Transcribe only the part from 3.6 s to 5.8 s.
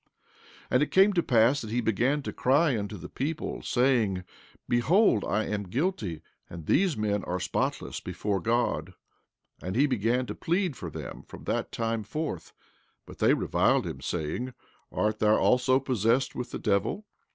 saying: Behold, I am